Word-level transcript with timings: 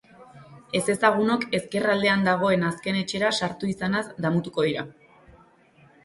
Ezezagunok 0.77 1.43
ezker 1.57 1.83
aldean 1.95 2.23
dagoen 2.27 2.65
azken 2.69 2.97
etxera 3.01 3.29
sartu 3.41 3.69
izanaz 3.73 4.01
damutuko 4.27 4.65
dira. 4.69 4.87